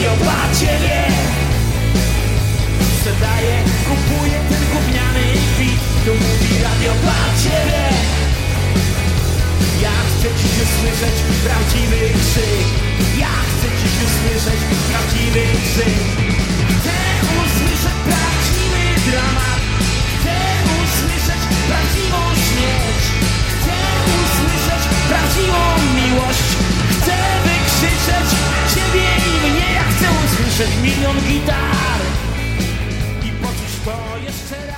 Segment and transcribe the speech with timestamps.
[0.00, 0.98] kiełba ciebie
[2.96, 3.56] Sprzedaję,
[3.88, 5.26] kupuję ten gówniany
[5.58, 7.82] bit Tu mówi radio dla ciebie
[9.84, 12.66] Ja chcę dziś usłyszeć prawdziwy krzyk.
[13.22, 15.98] Ja chcę dziś usłyszeć prawdziwy krzyk.
[16.74, 16.96] Chcę
[17.42, 19.60] usłyszeć prawdziwy dramat.
[20.14, 20.36] Chcę
[20.82, 23.04] usłyszeć prawdziwą śmierć.
[23.52, 23.78] Chcę
[24.22, 25.62] usłyszeć prawdziwą
[25.98, 26.48] miłość.
[26.92, 28.30] Chcę wykrzyczeć
[28.74, 29.59] Ciebie i mnie
[30.50, 32.00] usłyszeć milion gitar
[33.24, 34.76] i poczuć to jeszcze raz.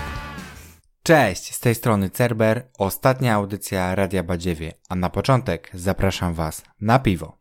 [1.03, 6.99] Cześć, z tej strony Cerber, ostatnia audycja Radia Badziewie, a na początek zapraszam Was na
[6.99, 7.39] piwo.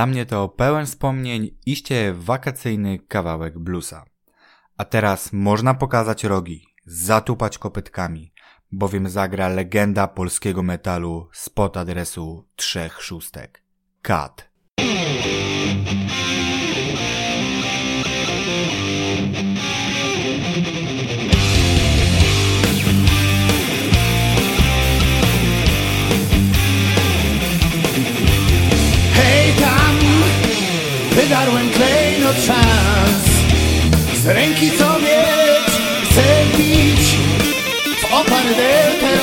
[0.00, 4.04] Dla mnie to pełen wspomnień, iście wakacyjny kawałek bluesa.
[4.76, 8.32] A teraz można pokazać rogi, zatupać kopytkami,
[8.72, 13.62] bowiem zagra legenda polskiego metalu spod adresu trzech szóstek.
[14.02, 14.50] Kat.
[31.10, 33.24] Wydarłem klejnot szans
[34.22, 35.70] Z ręki co mieć,
[36.04, 37.16] chcę pić.
[38.00, 39.16] W opary deltę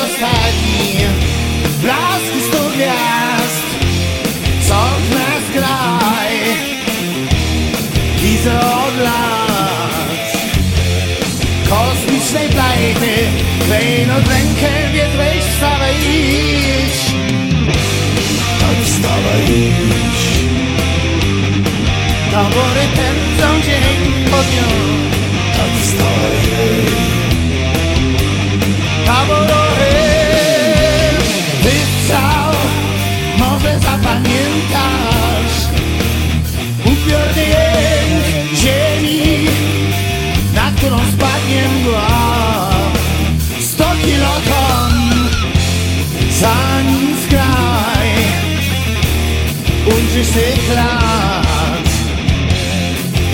[22.57, 24.67] Tabory pędzą dzień po dniu
[25.57, 26.37] Tak wstawaj
[29.05, 29.93] Taborory
[31.63, 32.53] Wystrzał
[33.37, 35.55] Może zapamiętasz.
[36.85, 39.47] Upiorny jęk ziemi
[40.55, 42.69] Na którą spadnie mgła.
[43.59, 44.93] Sto kiloton
[46.29, 48.09] Zanim skraj
[49.85, 51.46] Ujrzysz lat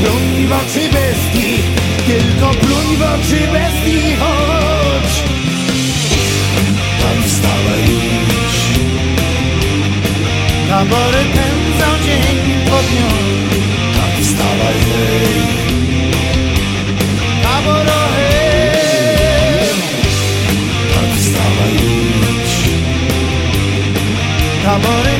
[0.03, 1.63] Pluń w oczy bestii
[2.07, 5.23] Tylko pluń w oczy bestii Chodź.
[7.01, 8.57] Tam wstawaj idź
[10.69, 13.09] Tabory pędzą dzień po dniu
[13.95, 15.41] Tak wstawaj hej
[17.43, 18.29] Taborory
[20.93, 22.53] Tak wstawaj idź
[24.65, 25.12] Tabory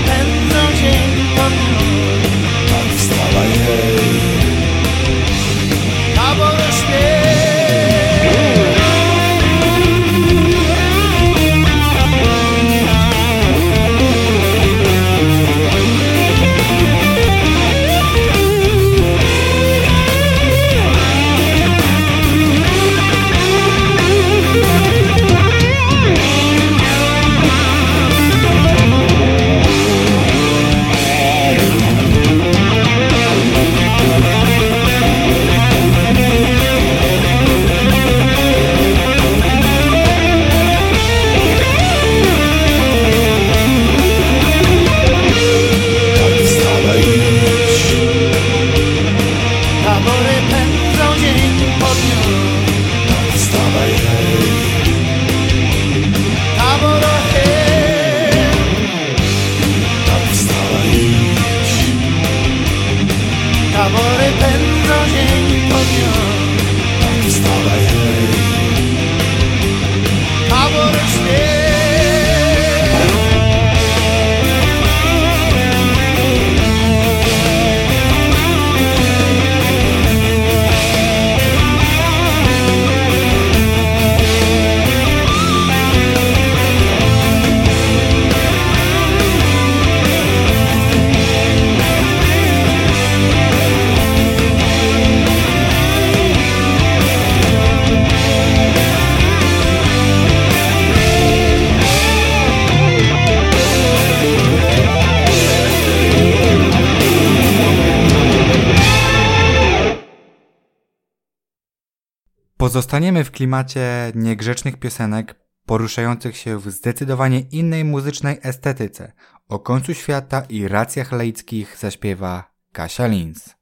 [112.73, 119.11] Pozostaniemy w klimacie niegrzecznych piosenek poruszających się w zdecydowanie innej muzycznej estetyce.
[119.49, 123.56] O końcu świata i racjach laickich zaśpiewa Kasia Lins.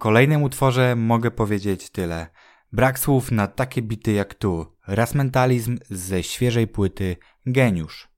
[0.00, 2.26] Kolejnym utworze mogę powiedzieć tyle.
[2.72, 4.76] Brak słów na takie bity jak tu.
[4.86, 7.16] Raz mentalizm ze świeżej płyty
[7.46, 8.09] Geniusz.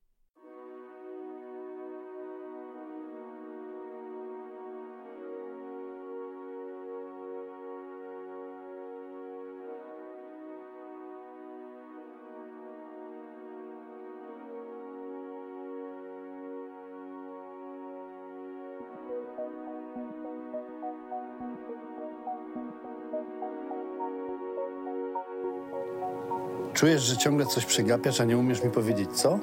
[26.82, 29.38] Czujesz, że ciągle coś przegapiasz, a nie umiesz mi powiedzieć co?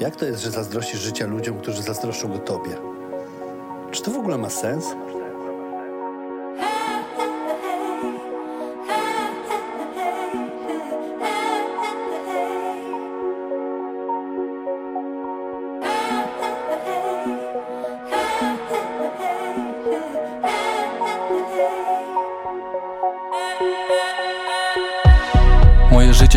[0.00, 2.70] Jak to jest, że zazdrościsz życia ludziom, którzy zazdroszczą go tobie?
[3.90, 4.86] Czy to w ogóle ma sens?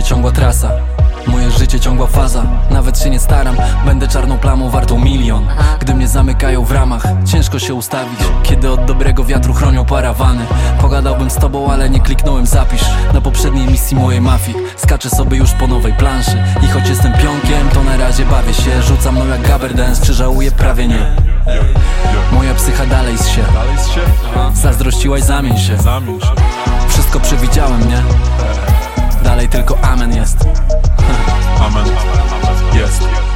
[0.08, 0.72] Ciągła trasa.
[1.28, 2.44] Moje życie ciągła faza.
[2.72, 3.56] Nawet się nie staram.
[3.86, 5.48] Będę czarną plamą wartą milion.
[5.80, 8.20] Gdy mnie zamykają w ramach Ciężko się ustawić.
[8.44, 10.46] Kiedy od dobrego wiatru chronią parawany.
[10.82, 12.86] Pogadałbym z tobą, ale nie kliknąłem zapisz.
[13.14, 16.44] Na poprzedniej misji mojej mafii Skaczę sobie już po nowej planszy.
[16.64, 18.82] I choć jestem pionkiem, to na razie bawię się.
[18.82, 20.52] Rzucam mną jak gaberdance, czy żałuję?
[20.52, 21.16] Prawie nie.
[22.32, 23.42] Moja psycha dalej z się
[24.54, 25.78] Zazdrościłaś, zamień się.
[26.88, 28.04] Wszystko przewidziałem, nie?
[29.38, 30.38] Dalej tylko amen jest
[31.60, 31.86] Amen.
[32.74, 33.27] Jest.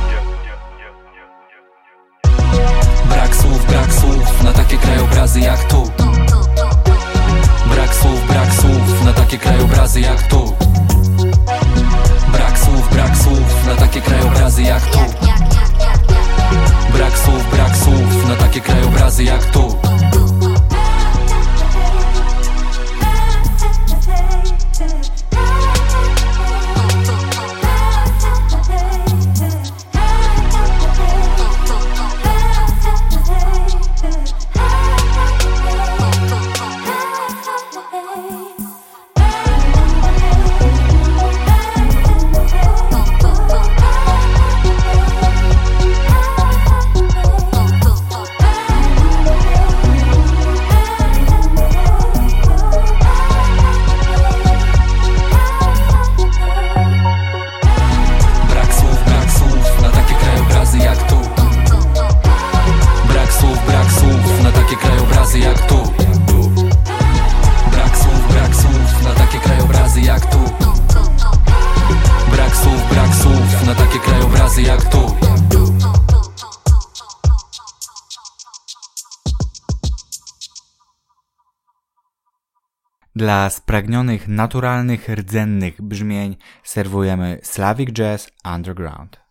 [84.31, 89.21] naturalnych, rdzennych brzmień serwujemy Slavic Jazz Underground.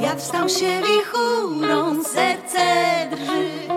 [0.00, 2.60] Wiatr stał się wichurą, serce
[3.10, 3.71] drży.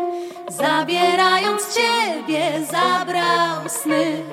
[0.57, 4.23] Zabierając ciebie zabrał sny.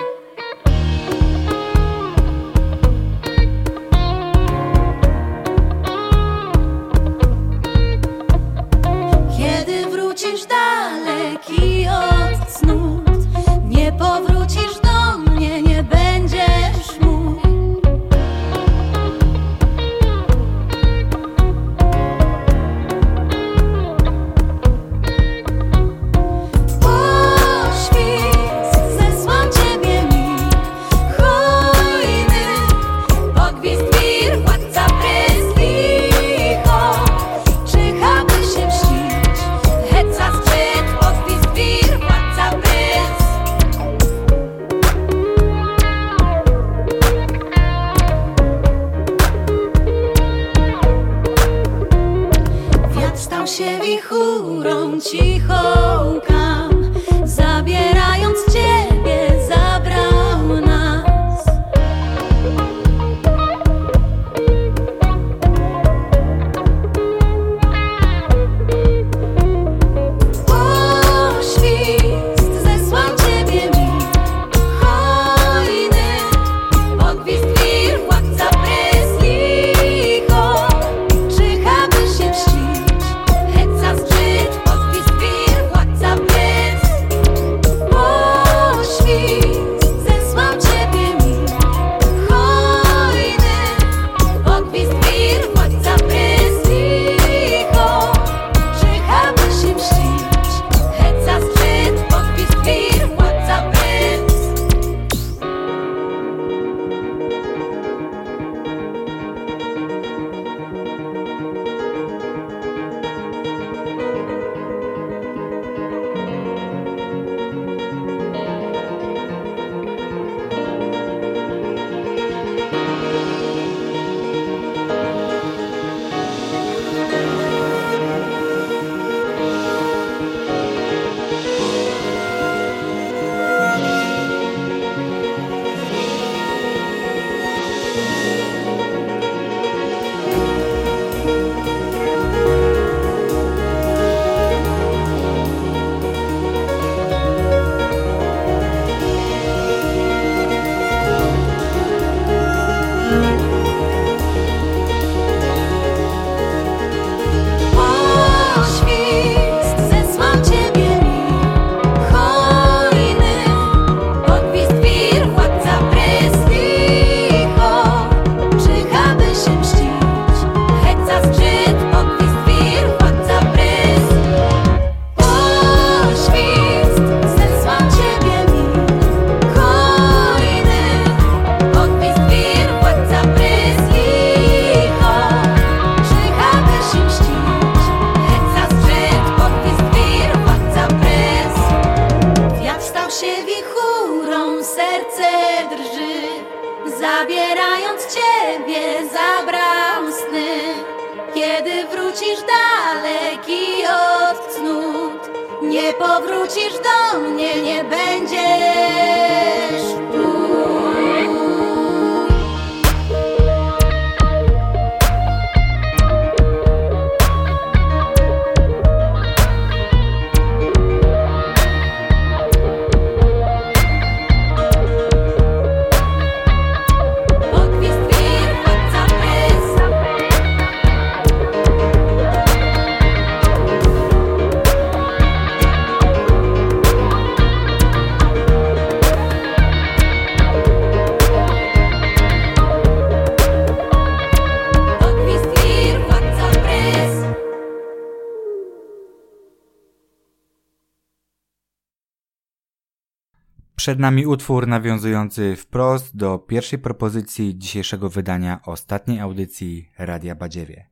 [253.93, 260.91] Przed nami utwór nawiązujący wprost do pierwszej propozycji dzisiejszego wydania ostatniej audycji Radia Badziewie.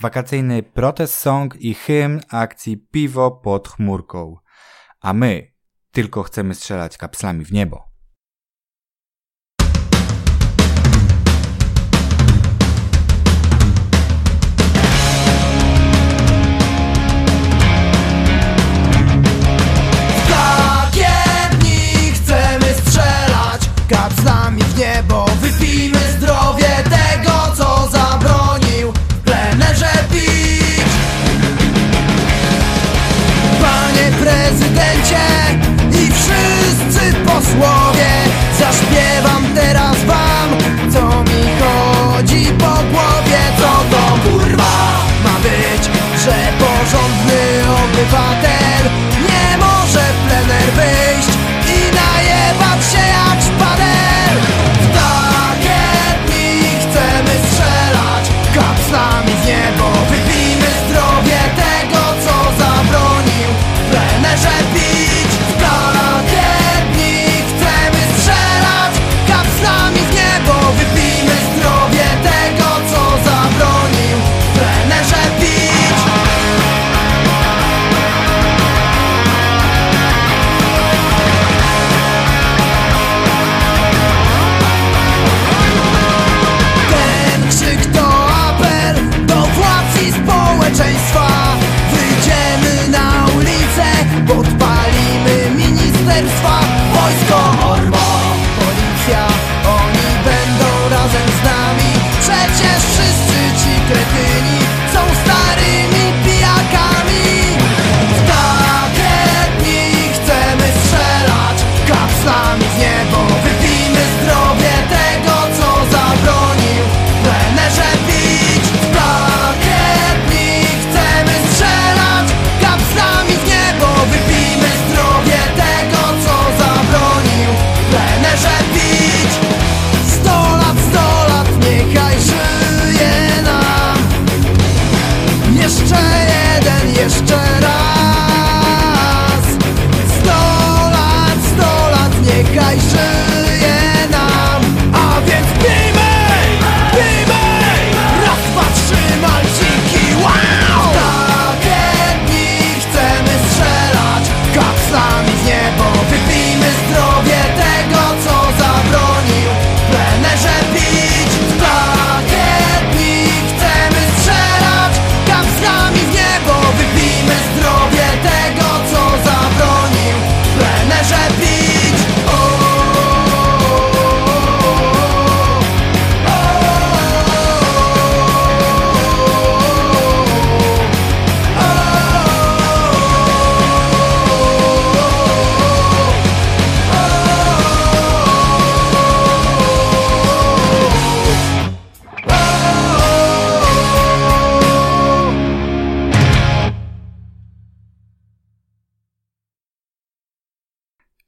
[0.00, 4.36] Wakacyjny protest song i hymn akcji Piwo pod chmurką.
[5.00, 5.52] A my
[5.92, 7.91] tylko chcemy strzelać kapslami w niebo.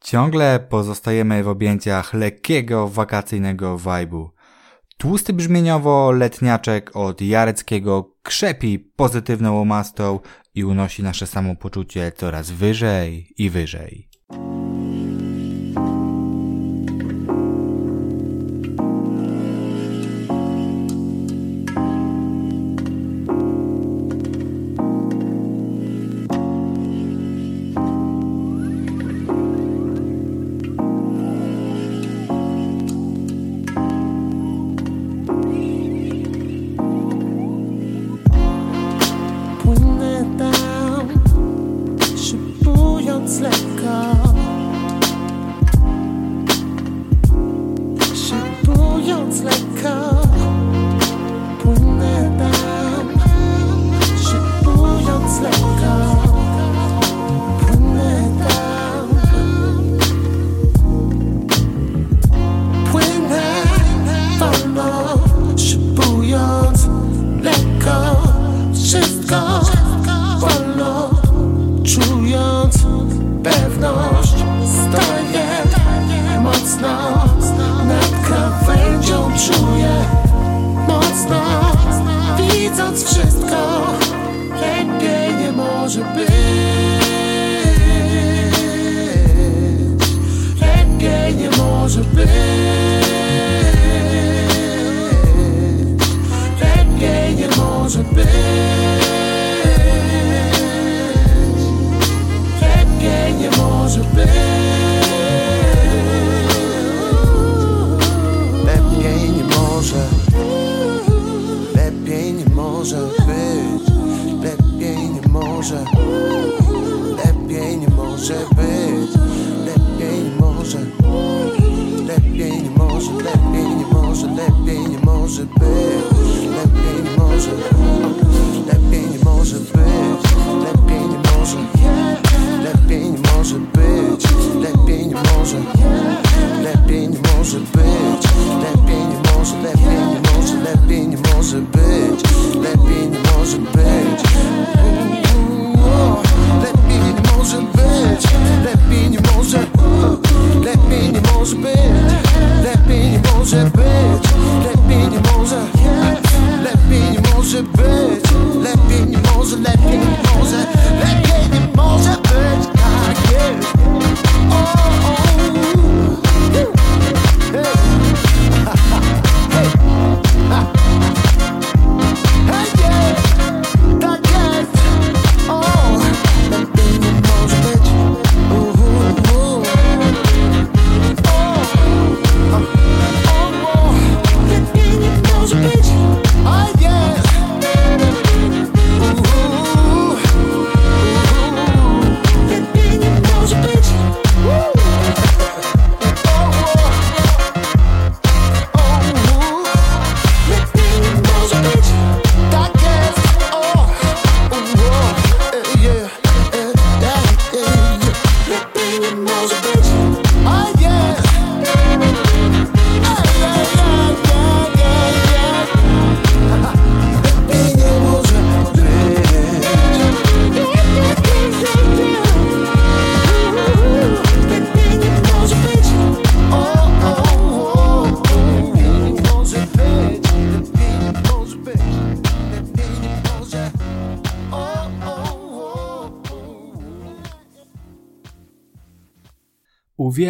[0.05, 4.29] Ciągle pozostajemy w objęciach lekkiego wakacyjnego vibe'u.
[4.99, 10.21] Tłusty brzmieniowo letniaczek od Jareckiego krzepi pozytywną omastą
[10.55, 14.09] i unosi nasze samopoczucie coraz wyżej i wyżej.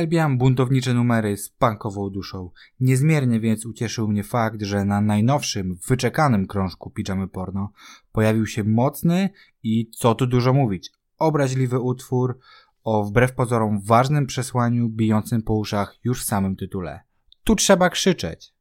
[0.05, 2.51] Uwielbiam buntownicze numery z punkową duszą.
[2.81, 7.73] Niezmiernie więc ucieszył mnie fakt, że na najnowszym, wyczekanym krążku Pijamy Porno
[8.13, 9.31] pojawił się mocny
[9.63, 12.39] i, co tu dużo mówić, obraźliwy utwór
[12.83, 17.01] o wbrew pozorom ważnym przesłaniu bijącym po uszach już w samym tytule.
[17.45, 18.54] Tu trzeba krzyczeć.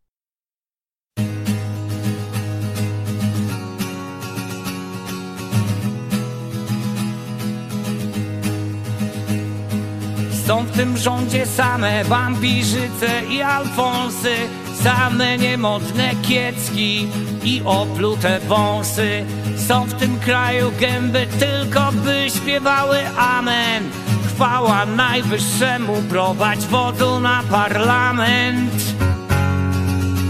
[10.47, 14.35] Są w tym rządzie same wampirzyce i alfonsy
[14.83, 17.07] Same niemodne kiecki
[17.43, 19.25] i oplute wąsy.
[19.67, 23.83] Są w tym kraju gęby tylko by śpiewały amen.
[24.27, 28.83] Chwała najwyższemu prowadź wodzu na parlament.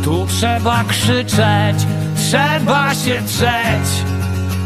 [0.03, 1.77] Tu trzeba krzyczeć,
[2.15, 4.03] trzeba się drzeć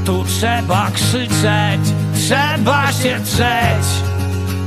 [0.06, 1.82] Tu trzeba krzyczeć,
[2.14, 4.07] trzeba się drzeć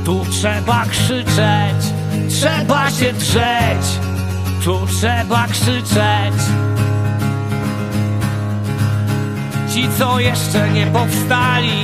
[0.05, 1.93] tu trzeba krzyczeć,
[2.29, 3.99] trzeba się drzeć,
[4.63, 6.35] tu trzeba krzyczeć.
[9.73, 11.83] Ci, co jeszcze nie powstali,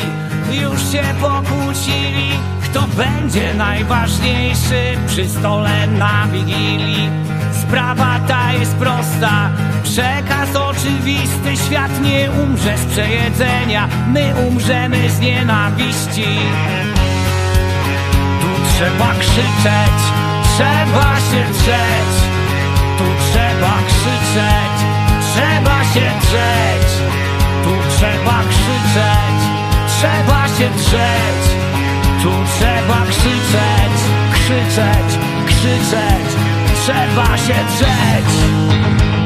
[0.51, 2.29] już się pokłócili,
[2.63, 7.09] kto będzie najważniejszy przy stole na Wigilii.
[7.61, 9.49] Sprawa ta jest prosta,
[9.83, 16.27] przekaz oczywisty, świat nie umrze z przejedzenia, my umrzemy z nienawiści.
[18.77, 19.99] Trzeba krzyczeć,
[20.55, 22.13] trzeba się drzeć.
[22.97, 24.75] Tu trzeba krzyczeć,
[25.33, 26.87] trzeba się drzeć.
[27.63, 29.39] Tu trzeba krzyczeć,
[29.87, 31.43] trzeba się drzeć.
[32.23, 33.97] Tu trzeba krzyczeć,
[34.33, 36.27] krzyczeć, krzyczeć.
[36.83, 39.16] Trzeba się drzeć.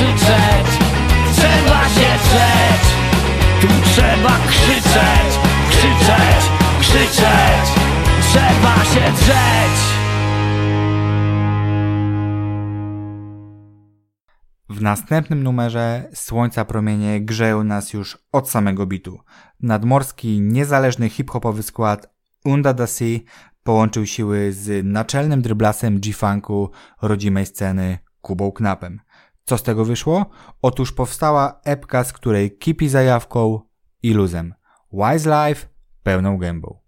[0.00, 0.78] Krzyczeć,
[1.32, 2.82] trzeba się drzeć.
[3.60, 5.38] Tu trzeba krzyczeć,
[5.70, 7.66] krzyczeć, krzyczeć.
[8.20, 9.80] Trzeba się drzeć.
[14.68, 19.20] W następnym numerze Słońca promienie grzeją nas już od samego bitu.
[19.60, 23.24] Nadmorski, niezależny hip-hopowy skład Unda da Si
[23.62, 26.70] połączył siły z naczelnym dryblasem G-Funku
[27.02, 29.00] rodzimej sceny Kubą Knapem.
[29.50, 30.26] Co z tego wyszło?
[30.62, 33.60] Otóż powstała epka, z której kipi zajawką
[34.02, 34.54] i luzem.
[34.92, 35.66] Wise Life
[36.02, 36.79] pełną gębą.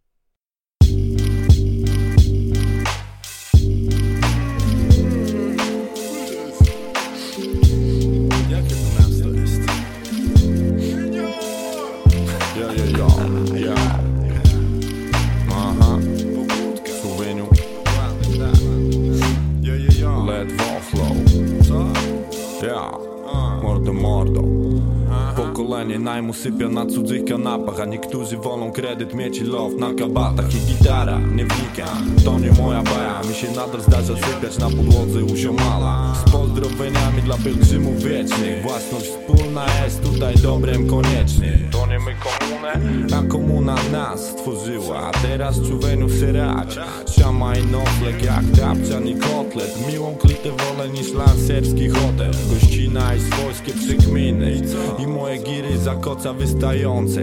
[26.03, 30.59] Najmu sypia na cudzych kanapach A niektórzy wolą kredyt, mieć i love na kabatach I
[30.59, 33.21] gitara, nie wnikam, to nie moja baja.
[33.29, 36.15] Mi się nadal zdarza sypiać na podłodze u ziomala.
[36.27, 38.63] Z pozdrowieniami dla pielgrzymów wiecznych.
[38.63, 42.73] Własność wspólna jest tutaj dobrem koniecznie To nie my komunę,
[43.19, 44.99] a komuna nas stworzyła.
[45.01, 46.79] A teraz czuweniu syrać
[47.11, 49.93] Siama i nocleg jak tapczan i kotlet.
[49.93, 52.33] Miłą klitę wolę niż lancerski hotel.
[52.51, 54.63] Gościna i swojskie przykminy
[54.99, 57.23] I moje giry za koca wystające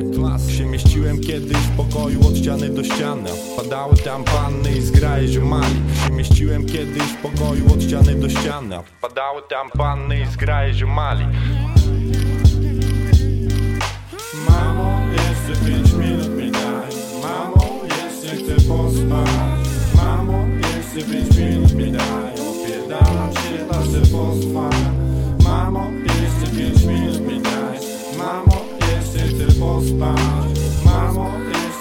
[0.58, 3.30] Się mieściłem kiedyś w pokoju od ściany do ściany.
[3.58, 5.76] Padały tam panny i zgraje ziomali.
[6.06, 8.76] Się mieściłem kiedyś w pokoju od ściany do ściany.
[9.02, 11.26] Padały tam panny i zgraje ziomali.
[14.50, 16.90] Mamo, jeszcze pięć minut mi daj.
[17.22, 19.30] Mamo, jeszcze chcę pospać.
[19.96, 20.46] Mamo,
[20.78, 22.34] jeszcze pięć minut mi daj.
[22.34, 24.89] Opierdalam się, lasę pospać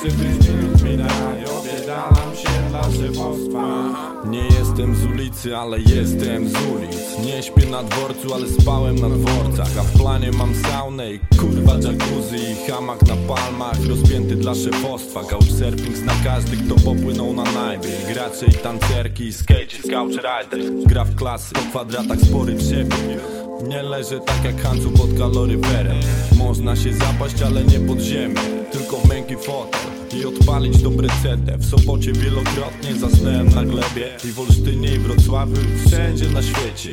[0.03, 6.53] Pięć minut mi daj Opierdalam się, lasę pospać Nie jestem z ulicy, ale jestem z
[6.53, 7.27] ulic.
[7.27, 9.79] Nie śpię na dworcu, ale spałem na dworcach.
[9.79, 12.53] A w planie mam saunę i kurwa jacuzzi.
[12.53, 15.25] I hamak na palmach, rozpięty dla szefostwa.
[15.25, 20.73] Couchsurfing zna każdy, kto popłynął na najby Gracze i tancerki, skate couch rider.
[20.87, 26.01] Gra w klasy, po kwadratach spory przebieg nie leżę tak jak Hancu pod kaloryferem.
[26.37, 28.41] Można się zapaść, ale nie pod ziemię.
[28.73, 29.81] Tylko w miękki fotel
[30.21, 34.17] i odpalić dobre CD W Sopocie wielokrotnie zasnąłem na glebie.
[34.25, 36.91] I w Olsztynie i I wszędzie na świecie.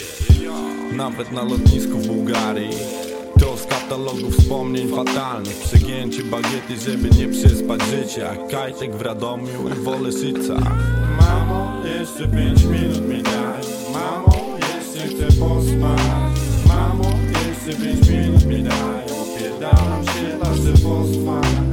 [0.95, 2.69] Nawet na lotnisku w Bułgarii.
[3.39, 5.57] To z katalogu wspomnień fatalnych.
[5.57, 8.35] Przegięcie bagiety, żeby nie przespać życia.
[8.51, 9.83] Kajtek w Radomiu i w
[11.19, 13.63] Mamo, jeszcze pięć minut mi daj.
[13.93, 16.01] Mamo, jeszcze chcę pospać.
[16.67, 17.09] Mamo,
[17.47, 19.05] jeszcze pięć minut mi daj.
[19.21, 21.64] Opierdalam się, lasę pospać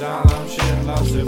[0.00, 1.24] daj Opierdalam się, lasę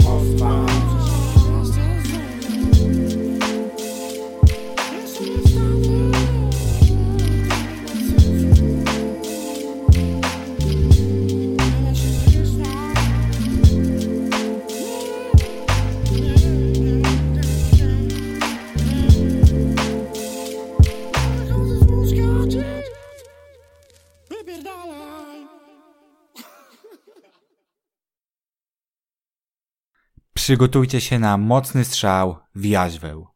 [30.49, 33.27] Przygotujcie się na mocny strzał w jaźweł.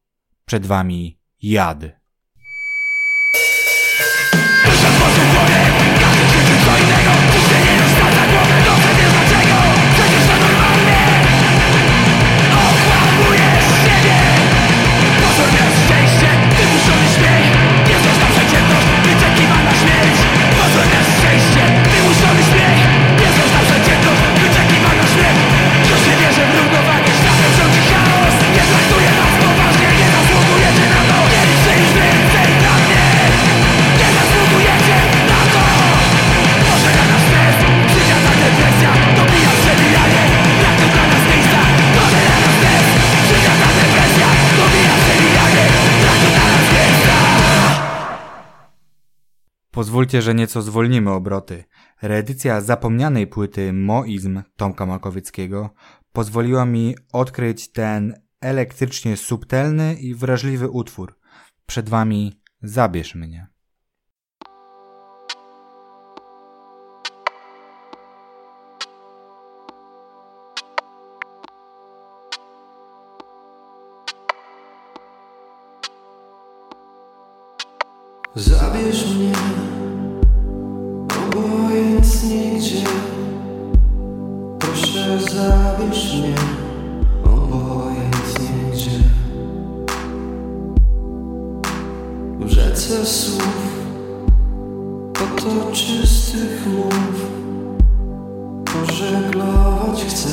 [0.46, 2.03] Przed wami jad.
[49.74, 51.64] Pozwólcie, że nieco zwolnimy obroty.
[52.02, 55.70] Reedycja zapomnianej płyty Moizm Tomka Makowieckiego
[56.12, 61.20] pozwoliła mi odkryć ten elektrycznie subtelny i wrażliwy utwór.
[61.66, 63.48] Przed wami Zabierz mnie.
[78.36, 79.63] Zabierz mnie
[82.24, 82.84] obojętnie gdzie
[84.60, 86.36] Proszę zabierz mnie.
[87.24, 88.92] Obojętnie gdzie
[92.40, 93.84] W rzece słów.
[95.14, 97.26] Potoczystych mów.
[98.66, 100.30] Pożeglować chcę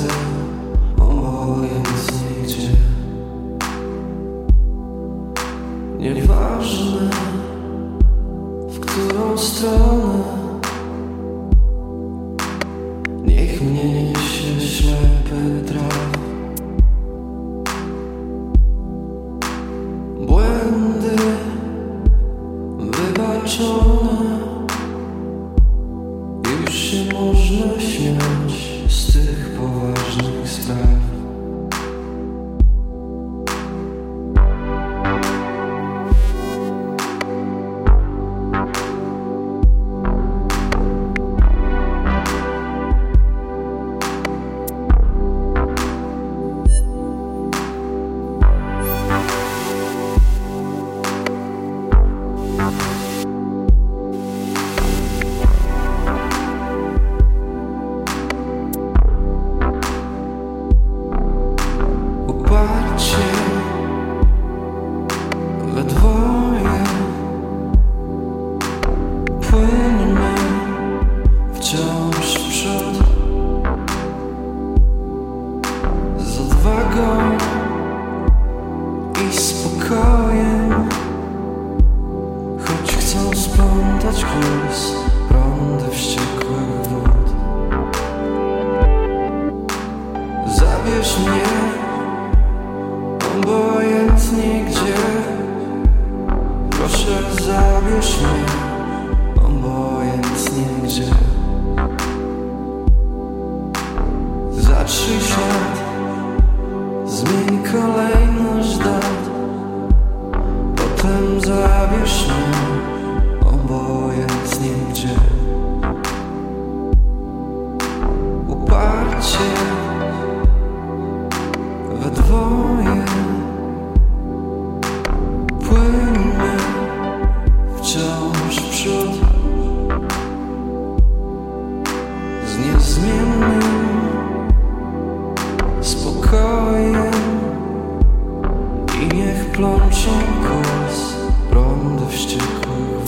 [139.80, 140.10] plączą
[140.42, 141.16] kurs
[141.50, 142.99] prądy wściekłych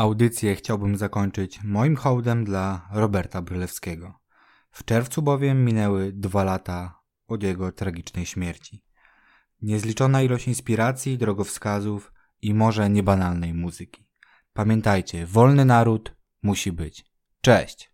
[0.00, 4.20] Audycję chciałbym zakończyć moim hołdem dla Roberta Brylewskiego.
[4.70, 8.84] W czerwcu bowiem minęły dwa lata od jego tragicznej śmierci.
[9.62, 14.06] Niezliczona ilość inspiracji, drogowskazów i może niebanalnej muzyki.
[14.52, 17.04] Pamiętajcie, wolny naród musi być.
[17.40, 17.89] Cześć!